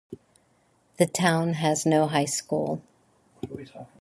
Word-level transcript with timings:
The 0.97 1.05
town 1.05 1.53
has 1.53 1.85
no 1.85 2.07
high 2.07 2.25
school. 2.25 2.81